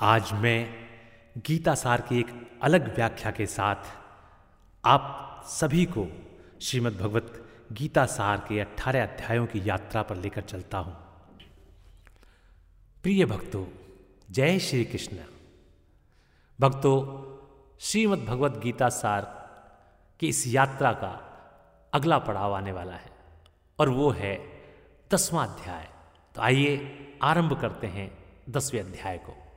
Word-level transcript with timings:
आज 0.00 0.32
मैं 0.32 0.74
गीता 1.46 1.74
सार 1.74 2.00
की 2.00 2.20
एक 2.20 2.58
अलग 2.62 2.94
व्याख्या 2.94 3.30
के 3.30 3.46
साथ 3.46 3.76
आप 4.84 5.42
सभी 5.46 5.84
को 5.84 6.06
श्रीमद् 6.62 6.98
भगवत 6.98 7.48
गीता 7.72 8.06
सार 8.06 8.36
के 8.36 8.60
अठारह 8.60 9.02
अध्यायों 9.02 9.46
की 9.46 9.68
यात्रा 9.68 10.02
पर 10.02 10.16
लेकर 10.16 10.40
चलता 10.40 10.78
हूँ। 10.78 10.94
प्रिय 13.02 13.24
भक्तों, 13.24 13.66
जय 14.30 14.58
श्री 14.58 14.84
कृष्ण। 14.84 15.16
भक्तों, 16.60 16.98
श्रीमद् 17.80 18.24
भगवत 18.24 18.52
गीता 18.52 18.88
सार 18.88 19.22
की 20.20 20.28
इस 20.28 20.44
यात्रा 20.46 20.92
का 20.92 21.12
अगला 21.92 22.18
पड़ाव 22.18 22.54
आने 22.54 22.72
वाला 22.72 22.94
है, 22.94 23.10
और 23.78 23.88
वो 23.88 24.10
है 24.10 24.62
दसवां 25.12 25.48
अध्याय। 25.48 25.88
तो 26.34 26.42
आइए 26.42 26.96
आरंभ 27.22 27.60
करते 27.60 27.86
हैं 27.86 28.24
दसवें 28.48 28.80
अध्याय 28.80 29.18
को। 29.18 29.47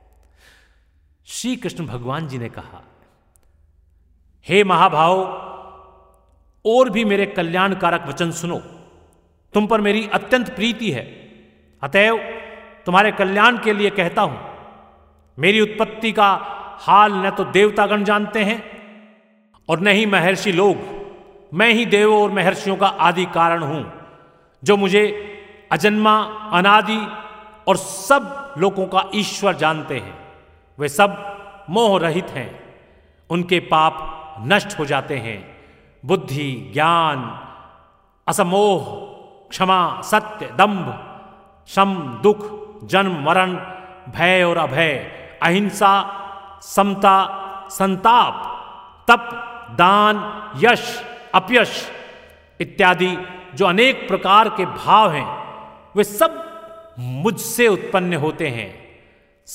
श्री 1.28 1.54
कृष्ण 1.56 1.86
भगवान 1.86 2.26
जी 2.28 2.38
ने 2.38 2.48
कहा, 2.48 2.82
हे 4.46 4.62
महाभाव, 4.64 5.18
और 6.64 6.90
भी 6.90 7.04
मेरे 7.04 7.26
कल्याणकारक 7.26 8.06
वचन 8.08 8.30
सुनो। 8.30 8.58
तुम 9.54 9.66
पर 9.66 9.80
मेरी 9.80 10.06
अत्यंत 10.08 10.54
प्रीति 10.56 10.90
है। 10.90 11.04
अतएव 11.82 12.18
तुम्हारे 12.86 13.12
कल्याण 13.12 13.58
के 13.58 13.72
लिए 13.72 13.90
कहता 13.90 14.22
हूँ, 14.22 14.38
मेरी 15.38 15.60
उत्पत्ति 15.60 16.12
का 16.12 16.30
हाल 16.80 17.12
न 17.16 17.30
तो 17.30 17.44
देवतागण 17.50 18.04
जानते 18.04 18.44
हैं, 18.44 18.62
और 19.68 19.80
न 19.80 19.88
ही 19.88 20.06
महर्षि 20.06 20.52
लोग। 20.52 20.76
मैं 21.52 21.72
ही 21.72 21.84
देवों 21.88 22.22
और 22.22 22.30
महर्षियों 22.30 22.76
का 22.76 22.86
आदि 22.86 23.24
कारण 23.34 23.62
हूँ, 23.62 23.84
जो 24.62 24.76
मुझे 24.76 25.04
अजन्मा, 25.72 26.18
अनादि 26.52 27.04
और 27.66 27.76
सब 27.76 28.54
लोगों 28.58 28.86
का 28.86 29.10
ईश्वर 29.14 29.56
जानते 29.56 29.98
हैं। 29.98 30.21
वे 30.78 30.88
सब 30.88 31.38
मोह 31.70 32.00
रहित 32.00 32.30
हैं। 32.30 32.76
उनके 33.30 33.60
पाप 33.60 34.34
नष्ट 34.40 34.78
हो 34.78 34.84
जाते 34.84 35.18
हैं। 35.18 35.56
बुद्धि, 36.06 36.70
ज्ञान, 36.72 37.40
असमोह, 38.28 38.84
क्षमा, 39.48 40.00
सत्य 40.00 40.46
दंभ 40.46 41.08
शम, 41.68 42.20
दुख, 42.22 42.62
जन्म, 42.84 43.24
मरण, 43.24 43.54
भय 44.08 44.44
और 44.44 44.56
अभय, 44.56 44.94
अहिंसा, 45.42 46.18
समता, 46.62 47.38
संताप, 47.70 48.34
तप, 49.10 49.28
दान, 49.70 50.42
यश, 50.56 51.04
अपयश 51.34 51.90
इत्यादि 52.60 53.16
जो 53.54 53.66
अनेक 53.66 54.08
प्रकार 54.08 54.48
के 54.48 54.66
भाव 54.66 55.10
हैं, 55.10 55.44
वे 55.96 56.04
सब 56.04 56.44
मुझसे 56.98 57.68
उत्पन्न 57.68 58.14
होते 58.14 58.48
हैं। 58.48 58.81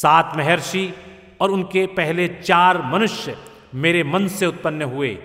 सात 0.01 0.33
महर्षि 0.37 0.93
और 1.41 1.51
उनके 1.51 1.85
पहले 1.87 2.27
चार 2.27 2.81
मनुष्य 2.81 3.37
मेरे 3.75 4.03
मन 4.03 4.27
से 4.27 4.45
उत्पन्न 4.45 4.81
हुए। 4.81 5.17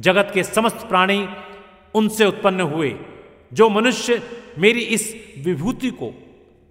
जगत 0.00 0.30
के 0.34 0.42
समस्त 0.42 0.76
प्राणी 0.76 1.28
उनसे 1.94 2.24
उत्पन्न 2.24 2.60
हुए। 2.60 2.94
जो 3.52 3.68
मनुष्य 3.68 4.22
मेरी 4.58 4.80
इस 4.80 5.04
विभूति 5.38 5.90
को 5.90 6.12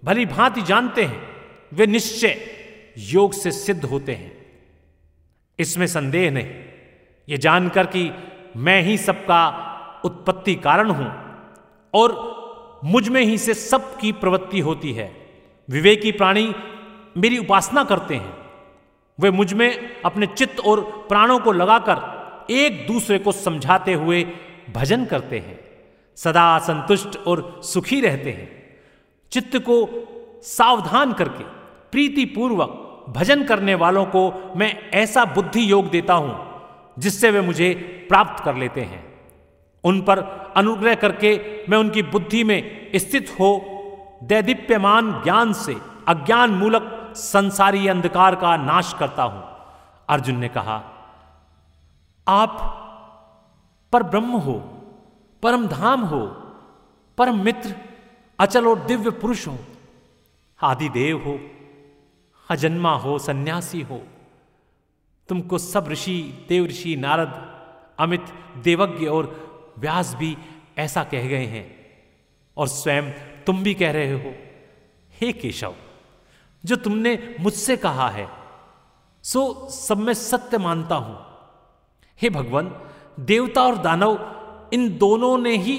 भली 0.04 0.26
भांति 0.26 0.62
जानते 0.62 1.04
हैं, 1.04 1.20
वे 1.74 1.86
निश्चय 1.86 2.40
योग 2.98 3.32
से 3.32 3.50
सिद्ध 3.50 3.84
होते 3.84 4.12
हैं। 4.12 4.32
इसमें 5.58 5.86
संदेह 5.86 6.30
नहीं। 6.30 6.46
ये 7.28 7.36
जानकर 7.36 7.86
कि 7.86 8.10
मैं 8.56 8.82
ही 8.82 8.98
सबका 8.98 9.42
उत्पत्ति 10.04 10.54
कारण 10.54 10.90
हूँ 10.90 11.12
और 11.94 12.36
मुझमें 12.84 13.22
ही 13.22 13.38
से 13.38 13.54
सबकी 13.54 14.12
प्रवृत्ति 14.12 14.60
होती 14.60 14.92
है। 14.92 15.12
विवेकी 15.70 16.12
प्राणी 16.12 16.54
मेरी 17.16 17.38
उपासना 17.38 17.84
करते 17.84 18.14
हैं। 18.14 18.36
वे 19.18 19.30
मुझमें 19.30 20.02
अपने 20.02 20.26
चित्त 20.26 20.60
और 20.60 20.80
प्राणों 21.08 21.38
को 21.38 21.52
लगाकर 21.52 22.52
एक 22.52 22.86
दूसरे 22.86 23.18
को 23.18 23.32
समझाते 23.32 23.92
हुए 23.92 24.26
भजन 24.74 25.04
करते 25.04 25.38
हैं। 25.38 25.58
सदा 26.16 26.58
संतुष्ट 26.58 27.16
और 27.26 27.60
सुखी 27.64 28.00
रहते 28.00 28.30
हैं। 28.30 28.48
चित्त 29.32 29.56
को 29.56 29.76
सावधान 30.42 31.12
करके 31.12 31.44
प्रीति 31.92 32.24
पूर्वक 32.24 32.82
भजन 33.08 33.44
करने 33.44 33.74
वालों 33.74 34.04
को 34.04 34.52
मैं 34.56 34.90
ऐसा 34.90 35.24
बुद्धि 35.24 35.70
योग 35.70 35.90
देता 35.90 36.14
हूँ, 36.14 36.62
जिससे 36.98 37.30
वे 37.30 37.40
मुझे 37.40 37.74
प्राप्त 38.08 38.44
कर 38.44 38.54
लेते 38.54 38.80
हैं। 38.80 39.04
उन 39.84 40.00
पर 40.00 40.18
अनुग्रह 40.56 40.94
करके 40.94 41.36
मैं 41.68 41.78
उनकी 41.78 42.02
बुद्धि 42.02 42.44
में 42.44 42.90
स्थित 42.96 43.36
हो, 43.40 43.50
दैदीप्यमान 44.22 45.20
ज्ञान 45.24 45.52
से 45.52 45.76
अज्ञान 46.08 46.50
मूलक 46.50 46.92
संसारी 47.16 47.88
अंधकार 47.88 48.34
का 48.34 48.56
नाश 48.56 48.94
करता 48.98 49.22
हूँ। 49.22 49.44
अर्जुन 50.08 50.36
ने 50.36 50.48
कहा, 50.48 50.76
आप 52.28 52.82
पर 53.92 54.02
ब्रह्म 54.02 54.36
हो, 54.36 54.54
परम 55.42 55.66
धाम 55.68 56.00
हो, 56.00 56.26
परम 57.18 57.44
मित्र, 57.44 57.74
अचल 58.38 58.66
और 58.66 58.78
दिव्य 58.78 59.10
पुरुष 59.10 59.46
हो 59.48 59.58
आदि 60.62 60.88
देव 60.88 61.24
हो, 61.24 61.38
अजन्मा 62.50 62.96
हो, 62.96 63.18
सन्यासी 63.18 63.82
हो, 63.82 64.02
तुमको 65.28 65.58
सब 65.58 65.88
ऋषि, 65.88 66.46
देव 66.48 66.66
ऋषि, 66.66 66.96
नारद, 66.96 67.32
अमित, 67.98 68.26
देवज्ञ 68.56 69.06
और 69.06 69.28
व्यास 69.78 70.14
भी 70.14 70.36
ऐसा 70.78 71.04
कह 71.04 71.26
गए 71.26 71.46
हैं। 71.46 71.66
और 72.56 72.68
स्वयं 72.68 73.10
तुम 73.46 73.62
भी 73.62 73.74
कह 73.74 73.92
रहे 73.92 74.12
हो, 74.12 74.34
हे 75.20 75.32
केशव 75.32 75.74
जो 76.66 76.76
तुमने 76.76 77.36
मुझसे 77.40 77.76
कहा 77.76 78.08
है, 78.08 78.28
सो 79.22 79.68
सब 79.70 79.98
मैं 79.98 80.14
सत्य 80.14 80.58
मानता 80.58 80.94
हूँ। 80.94 81.16
हे 82.20 82.30
भगवान, 82.30 82.70
देवता 83.20 83.62
और 83.62 83.78
दानव, 83.78 84.18
इन 84.72 84.88
दोनों 84.98 85.38
ने 85.38 85.56
ही 85.56 85.76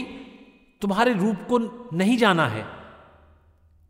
तुम्हारे 0.81 1.13
रूप 1.13 1.37
को 1.49 1.57
नहीं 1.93 2.17
जाना 2.17 2.47
है। 2.47 2.65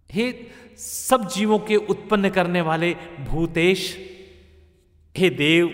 हे 0.09 0.31
सब 0.77 1.27
जीवों 1.27 1.59
के 1.59 1.75
उत्पन्न 1.75 2.29
करने 2.29 2.61
वाले 2.61 2.95
भूतेश, 3.19 3.97
हे 5.15 5.29
देव, 5.29 5.67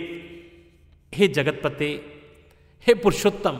हे 1.13 1.27
जगतपते, 1.27 1.89
हे 2.87 2.93
पुरुषोत्तम, 2.93 3.59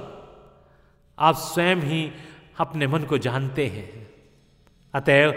आप 1.18 1.36
स्वयं 1.36 1.82
ही 1.82 2.12
अपने 2.60 2.88
मन 2.88 3.04
को 3.04 3.18
जानते 3.18 3.68
हैं। 3.68 3.90
अतएव 4.94 5.32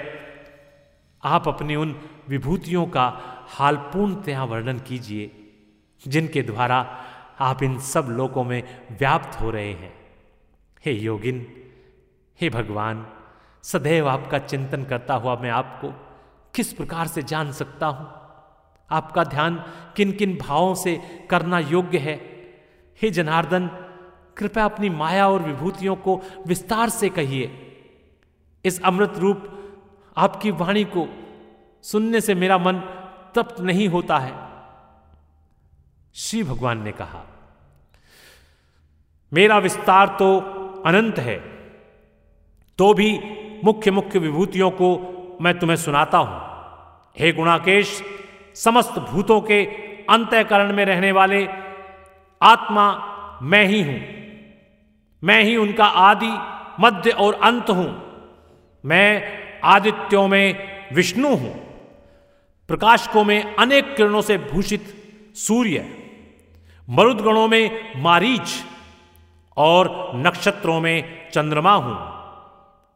आप 1.27 1.49
अपनी 1.49 1.77
उन 1.77 2.01
विभूतियों 2.29 2.87
का 2.87 3.21
हाल 3.49 3.77
पूर्णतया 3.77 4.45
वर्णन 4.45 4.79
कीजिए, 4.79 5.31
जिनके 6.09 6.43
द्वारा 6.43 7.05
आप 7.41 7.63
इन 7.63 7.79
सब 7.79 8.07
लोकों 8.11 8.45
में 8.45 8.63
व्याप्त 8.99 9.41
हो 9.41 9.51
रहे 9.51 9.73
हैं। 9.73 9.95
हे 10.85 10.93
योगिन, 10.93 11.47
हे 12.41 12.51
भगवान, 12.51 13.07
सदैव 13.63 14.09
आपका 14.09 14.39
चिंतन 14.39 14.85
करता 14.85 15.15
हुआ 15.15 15.37
मैं 15.37 15.51
आपको 15.51 15.89
किस 16.55 16.73
प्रकार 16.73 17.07
से 17.07 17.23
जान 17.23 17.53
सकता 17.53 17.87
हूँ? 17.87 18.09
आपका 18.91 19.25
ध्यान 19.25 19.65
किन 19.97 20.13
किन 20.13 20.39
भावों 20.41 20.75
से 20.75 21.01
करना 21.31 21.59
योग्य 21.59 21.99
है? 21.99 22.15
हे 23.03 23.11
जनार्दन, 23.11 23.67
कृपया 24.37 24.65
अपनी 24.65 24.91
माया 24.91 25.29
और 25.29 25.43
विभूतियों 25.43 25.97
को 25.97 26.23
विस्तार 26.47 26.89
से 26.89 27.09
कहिए। 27.09 27.75
इस 28.65 28.83
अमृत 28.83 29.15
रूप 29.17 29.53
आपकी 30.17 30.51
वाणी 30.51 30.85
को 30.85 31.26
सुनने 31.85 32.21
से 32.21 32.35
मेरा 32.35 32.59
मन 32.59 32.79
तप्त 33.35 33.61
नहीं 33.61 33.89
होता 33.89 34.19
है। 34.19 34.35
श्री 36.15 36.43
भगवान 36.43 36.83
ने 36.83 36.93
कहा, 36.93 37.25
मेरा 39.33 39.59
विस्तार 39.59 40.09
तो 40.19 40.29
अनंत 40.87 41.19
है 41.19 41.37
तो 42.79 42.93
भी 42.95 43.11
मुख्य 43.65 43.91
मुख्य 43.91 44.19
विभूतियों 44.19 44.71
को 44.71 44.89
मैं 45.41 45.59
तुम्हें 45.59 45.77
सुनाता 45.77 46.19
हूँ। 46.19 46.41
हे 47.17 47.33
गुणाकेश, 47.33 48.03
समस्त 48.57 48.99
भूतों 49.03 49.41
के 49.41 49.63
अंतकरण 50.07 50.73
में 50.73 50.85
रहने 50.85 51.13
वाले 51.13 51.47
आत्मा 52.41 52.87
मैं 53.43 53.65
ही 53.65 53.83
हूँ। 53.83 54.01
मैं 55.23 55.43
ही 55.43 55.57
उनका 55.57 55.85
आदि, 55.85 56.33
मध्य 56.81 57.11
और 57.11 57.35
अंत 57.43 57.71
हूँ। 57.71 57.91
मैं 58.85 59.61
आदित्यों 59.65 60.27
में 60.29 60.47
विष्णु 60.95 61.29
हूँ। 61.29 61.55
प्रकाशकों 62.69 63.25
में 63.25 63.55
अनेक 63.57 63.95
किरणों 63.97 64.23
से 64.23 64.39
भूषित 64.39 64.85
सूर्य, 65.35 65.85
मरुदगणों 66.91 67.49
में 67.49 67.93
मारीच 67.97 68.49
और 69.57 70.13
नक्षत्रों 70.15 70.81
में 70.81 71.31
चंद्रमा 71.31 71.73
हूँ। 71.73 71.97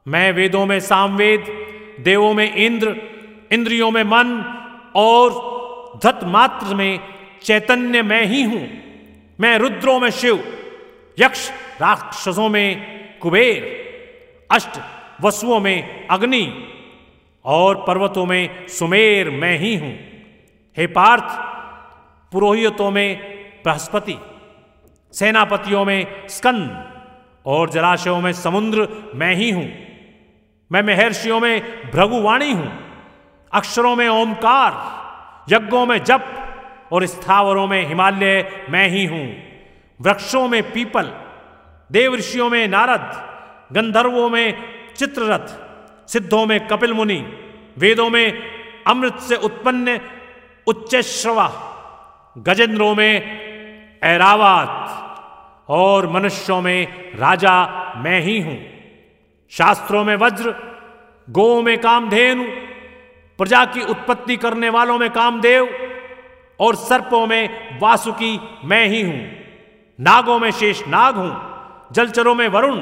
मैं 0.06 0.32
वेदों 0.32 0.66
में 0.66 0.80
सामवेद, 0.80 1.44
देवों 2.00 2.34
में 2.34 2.54
इंद्र, 2.54 2.96
इंद्रियों 3.52 3.90
में 3.90 4.02
मन 4.02 4.28
और 4.96 5.98
धत 6.04 6.20
मात्र 6.24 6.74
में 6.74 7.00
चैतन्य 7.42 8.02
मैं 8.02 8.24
ही 8.24 8.42
हूँ। 8.42 8.66
मैं 9.40 9.58
रुद्रों 9.58 9.98
में 10.00 10.10
शिव, 10.10 10.44
यक्ष 11.18 11.50
राक्षसों 11.80 12.48
में 12.48 13.18
कुबेर, 13.18 13.62
अष्ट 14.50 14.80
वसुओं 15.22 15.60
में 15.60 16.08
अग्नि 16.08 16.44
और 17.44 17.84
पर्वतों 17.86 18.26
में 18.26 18.68
सुमेर 18.68 19.30
मैं 19.30 19.58
ही 19.58 19.76
हूँ। 19.76 19.92
हे 20.76 20.86
पार्थ, 20.86 21.24
पुरोहितों 22.32 22.90
में 22.90 23.16
बृहस्पति, 23.64 24.16
सेनापतियों 25.12 25.84
में 25.84 26.28
स्कंद, 26.28 26.86
और 27.46 27.70
जलाशयों 27.70 28.20
में 28.20 28.32
समुद्र 28.32 28.88
मैं 29.14 29.34
ही 29.34 29.50
हूँ। 29.50 29.72
मैं 30.72 30.82
महर्षियों 30.82 31.40
में 31.40 31.60
भृगुवाणी 31.90 32.52
हूँ। 32.52 32.72
अक्षरों 33.52 33.96
में 33.96 34.08
ओमकार, 34.08 34.72
यज्ञों 35.52 35.86
में 35.86 36.04
जप, 36.04 36.24
और 36.92 37.06
स्थावरों 37.06 37.66
में 37.66 37.86
हिमालय 37.86 38.66
मैं 38.70 38.88
ही 38.88 39.06
हूँ। 39.06 39.36
वृक्षों 40.00 40.48
में 40.48 40.72
पीपल 40.72 41.12
देव 41.92 42.14
ऋषियों 42.14 42.50
में 42.50 42.68
नारद, 42.68 43.30
गंधर्वों 43.72 44.28
में 44.30 44.54
चित्ररथ 44.96 45.69
सिद्धों 46.12 46.46
में 46.46 46.66
कपिल 46.66 46.92
मुनि, 46.92 47.24
वेदों 47.78 48.10
में 48.10 48.42
अमृत 48.86 49.18
से 49.18 49.36
उत्पन्न 49.36 50.00
उच्चश्रवा, 50.66 51.48
गजेंद्रों 52.38 52.94
में 52.94 54.00
ऐरावत, 54.02 54.96
और 55.68 56.08
मनुष्यों 56.08 56.60
में 56.60 56.86
राजा 57.16 57.66
मैं 57.96 58.20
ही 58.20 58.40
हूँ। 58.40 58.58
शास्त्रों 59.50 60.04
में 60.04 60.16
वज्र 60.16 60.54
गो 61.30 61.62
में 61.62 61.78
कामधेनु, 61.78 62.44
प्रजा 63.38 63.64
की 63.64 63.80
उत्पत्ति 63.80 64.36
करने 64.36 64.68
वालों 64.68 64.98
में 64.98 65.10
कामदेव, 65.10 65.68
और 66.60 66.74
सर्पों 66.74 67.26
में 67.26 67.78
वासुकी 67.80 68.40
मैं 68.64 68.86
ही 68.86 69.02
हूँ। 69.02 69.20
नागों 70.00 70.38
में 70.38 70.50
शेष 70.50 70.86
नाग 70.88 71.16
हूँ, 71.16 71.34
जलचरों 71.92 72.34
में 72.34 72.48
वरुण, 72.48 72.76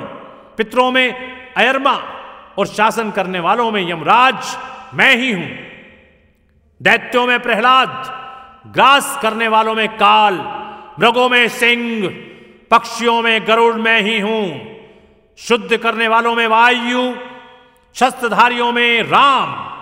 पितरों 0.56 0.90
में 0.92 1.14
अयरमा 1.54 2.17
और 2.58 2.66
शासन 2.66 3.10
करने 3.10 3.40
वालों 3.40 3.70
में 3.70 3.90
यमराज 3.90 4.58
मैं 4.94 5.16
ही 5.16 5.32
हूँ। 5.32 5.48
दैत्यों 6.82 7.26
में 7.26 7.40
प्रहलाद, 7.40 7.88
ग्रास 8.66 9.18
करने 9.22 9.48
वालों 9.48 9.74
में 9.74 9.88
काल, 9.88 10.34
मृगों 11.00 11.28
में 11.28 11.48
सिंह, 11.48 12.08
पक्षियों 12.70 13.22
में 13.22 13.46
गरुड़ 13.46 13.74
मैं 13.74 14.00
ही 14.02 14.20
हूँ। 14.20 14.66
शुद्ध 15.36 15.76
करने 15.76 16.08
वालों 16.08 16.34
में 16.34 16.46
वायु, 16.46 17.14
शस्त्रधारियों 17.94 18.72
में 18.72 19.02
राम, 19.02 19.74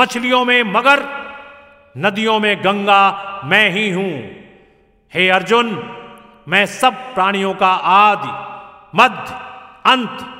मछलियों 0.00 0.44
में 0.44 0.62
मगर, 0.62 1.04
नदियों 1.98 2.40
में 2.40 2.64
गंगा 2.64 3.42
मैं 3.44 3.70
ही 3.70 3.90
हूँ। 3.90 4.12
हे 5.14 5.28
अर्जुन, 5.28 5.92
मैं 6.48 6.66
सब 6.66 7.14
प्राणियों 7.14 7.54
का 7.54 7.72
आदि 7.72 8.28
मध्य 8.98 9.34
अंत 9.90 10.35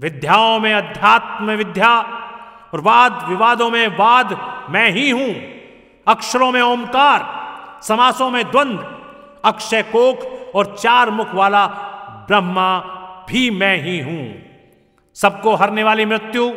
विद्याओं 0.00 0.60
में, 0.60 0.74
अध्यात्म 0.74 1.50
विद्या, 1.50 2.00
और 2.74 2.80
वाद, 2.80 3.24
विवादों 3.28 3.70
में 3.70 3.88
वाद, 3.88 4.54
मैं 4.70 4.90
ही 4.90 5.10
हूँ। 5.10 5.34
अक्षरों 6.06 6.52
में 6.52 6.62
ओमकार, 6.62 7.38
समासों 7.82 8.30
में 8.30 8.50
द्वंद, 8.50 8.78
अक्षय 9.44 9.82
कोक 9.82 10.50
और 10.54 10.76
चार 10.80 11.10
मुख 11.10 11.34
वाला 11.34 11.66
ब्रह्मा 12.28 12.78
भी 13.28 13.50
मैं 13.50 13.82
ही 13.82 14.00
हूँ। 14.00 14.34
सबको 15.14 15.54
हरने 15.54 15.82
वाली 15.82 16.04
मृत्यु, 16.04 16.52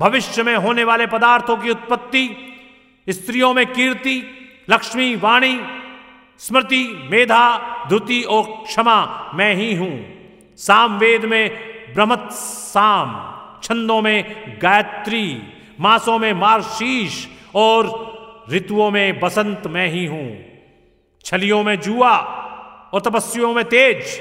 भविष्य 0.00 0.42
में 0.42 0.56
होने 0.56 0.84
वाले 0.84 1.06
पदार्थों 1.06 1.56
की 1.56 1.70
उत्पत्ति, 1.70 2.54
स्त्रियों 3.08 3.54
में 3.54 3.66
कीर्ति, 3.66 4.22
लक्ष्मी, 4.70 5.16
वाणी, 5.16 5.60
स्मृति, 6.38 7.08
मेधा, 7.10 7.58
धुति 7.88 8.22
और 8.22 8.42
क्षमा 8.66 9.30
मैं 9.34 9.54
ही 9.54 9.74
हूँ। 9.74 10.04
सामवेद 10.56 11.24
में 11.24 11.67
ब्रह्मत 11.94 12.28
साम 12.32 13.14
छंदों 13.62 14.00
में 14.02 14.24
गायत्री, 14.62 15.42
मासों 15.80 16.18
में 16.18 16.32
मार्शीष 16.32 17.26
और 17.54 17.86
ऋतुओं 18.50 18.90
में 18.90 19.20
बसंत 19.20 19.66
मैं 19.66 19.88
ही 19.88 20.06
हूँ। 20.06 20.44
छलियों 21.24 21.62
में 21.62 21.80
जुआ 21.80 22.16
और 22.94 23.00
तपस्वियों 23.00 23.54
में 23.54 23.64
तेज, 23.64 24.20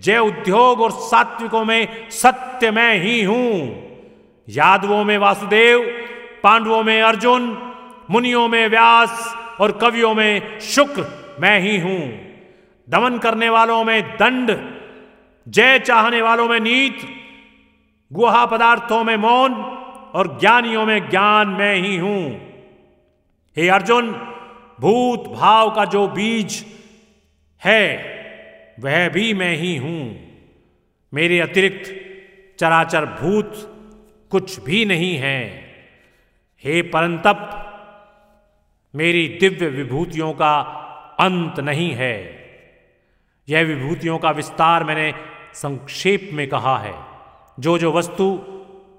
जय 0.00 0.18
उद्योग 0.18 0.80
और 0.80 0.90
सात्विकों 0.90 1.64
में 1.64 2.10
सत्य 2.10 2.70
मैं 2.70 2.94
ही 3.00 3.22
हूँ। 3.22 3.52
यादवों 4.48 5.04
में 5.04 5.18
वासुदेव, 5.18 5.80
पांडवों 6.42 6.82
में 6.82 7.02
अर्जुन, 7.02 7.72
मुनियों 8.10 8.48
में 8.48 8.68
व्यास 8.68 9.34
और 9.60 9.72
कवियों 9.72 10.14
में 10.14 10.60
शुक्र 10.60 11.06
मैं 11.40 11.60
ही 11.60 11.78
हूँ। 11.80 12.00
दमन 12.88 13.18
करने 13.18 13.48
वालों 13.48 13.84
में 13.84 14.02
दंड 14.16 14.50
जय 15.48 15.78
चाहने 15.78 16.22
वालों 16.22 16.48
में 16.48 16.60
नीत, 16.60 16.98
गुहा 18.12 18.46
पदार्थों 18.46 19.04
में 19.04 19.16
मौन 19.16 19.54
और 20.14 20.38
ज्ञानियों 20.40 20.86
में 20.86 21.10
ज्ञान 21.10 21.48
मैं 21.48 21.76
ही 21.76 21.96
हूँ। 21.96 22.40
हे 23.56 23.68
अर्जुन, 23.68 24.12
भूत 24.80 25.24
भाव 25.28 25.70
का 25.70 25.84
जो 25.84 26.08
बीज 26.08 26.66
है, 27.64 28.16
वह 28.80 29.08
भी 29.08 29.34
मैं 29.34 29.56
ही 29.56 29.76
हूँ। 29.76 30.26
मेरे 31.14 31.40
अतिरिक्त 31.40 32.02
चराचर 32.60 33.06
भूत 33.06 33.52
कुछ 34.30 34.60
भी 34.60 34.84
नहीं 34.84 35.16
है। 35.16 35.44
हे 36.64 36.82
परंतप, 36.82 37.62
मेरी 38.94 39.28
दिव्य 39.40 39.66
विभूतियों 39.66 40.32
का 40.32 40.60
अंत 41.20 41.60
नहीं 41.60 41.90
है। 41.90 42.46
यह 43.48 43.62
विभूतियों 43.62 44.18
का 44.18 44.30
विस्तार 44.30 44.84
मैंने 44.84 45.35
संक्षेप 45.56 46.30
में 46.32 46.48
कहा 46.48 46.78
है। 46.78 46.94
जो 47.60 47.78
जो 47.78 47.92
वस्तु 47.92 48.44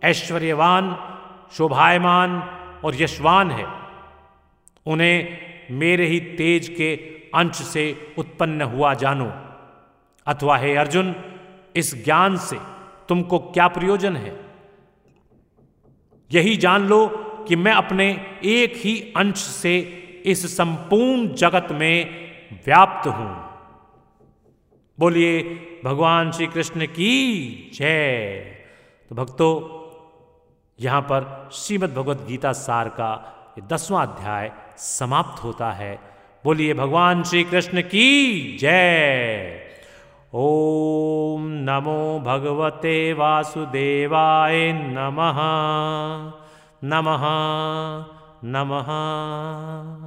ऐश्वर्यवान, 0.03 1.13
शोभायमान 1.51 2.41
और 2.85 3.01
यशवान 3.01 3.51
है, 3.51 3.67
उन्हें 4.85 5.37
मेरे 5.71 6.05
ही 6.05 6.19
तेज 6.19 6.67
के 6.67 6.95
अंश 7.35 7.55
से 7.55 8.13
उत्पन्न 8.17 8.61
हुआ 8.61 8.93
जानो। 8.93 9.33
अथवा 10.27 10.57
हे 10.57 10.75
अर्जुन, 10.75 11.15
इस 11.75 12.03
ज्ञान 12.05 12.37
से 12.37 12.57
तुमको 13.09 13.39
क्या 13.39 13.67
प्रयोजन 13.67 14.15
है? 14.15 14.45
यही 16.31 16.57
जान 16.57 16.87
लो 16.87 17.07
कि 17.47 17.55
मैं 17.55 17.71
अपने 17.71 18.37
एक 18.43 18.73
ही 18.75 19.13
अंश 19.17 19.35
से 19.35 19.79
इस 20.25 20.57
संपूर्ण 20.57 21.27
जगत 21.27 21.67
में 21.71 22.09
व्याप्त 22.65 23.07
हूँ। 23.07 23.47
बोलिए 24.99 25.39
भगवान 25.87 26.31
श्री 26.31 26.47
कृष्ण 26.47 26.85
की 26.85 27.71
जय। 27.73 28.37
तो 29.09 29.15
भक्तों, 29.15 29.77
यहाँ 30.79 31.01
पर 31.01 31.49
श्रीमद् 31.53 31.95
भगवत 31.95 32.25
गीता 32.27 32.51
सार 32.51 32.89
का 32.89 33.33
दसवां 33.67 34.07
अध्याय 34.07 34.51
समाप्त 34.77 35.43
होता 35.43 35.71
है। 35.71 35.99
बोलिए, 36.43 36.73
भगवान 36.73 37.23
श्री 37.23 37.43
कृष्ण 37.43 37.81
की 37.81 38.57
जय। 38.57 39.61
ओम 40.33 41.41
नमो 41.47 42.19
भगवते 42.19 43.13
वासुदेवाय 43.13 44.71
नमः। 44.73 45.37
नमः 46.83 47.23
नमः। 48.43 50.06